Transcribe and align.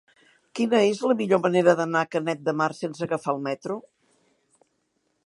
Quina 0.59 0.79
és 0.93 1.01
la 1.11 1.15
millor 1.19 1.41
manera 1.43 1.75
d'anar 1.81 2.01
a 2.05 2.09
Canet 2.15 2.43
de 2.49 2.57
Mar 2.63 2.71
sense 2.79 3.05
agafar 3.09 3.37
el 3.37 3.45
metro? 3.51 3.79